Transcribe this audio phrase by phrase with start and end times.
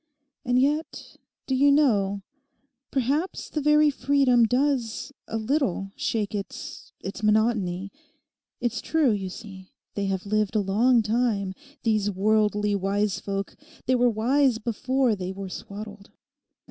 [0.43, 2.23] And yet, do you know,
[2.89, 7.91] perhaps the very freedom does a little shake its—its monotony.
[8.59, 11.53] It's true, you see, they have lived a long time;
[11.83, 16.09] these Worldly Wisefolk they were wise before they were swaddled....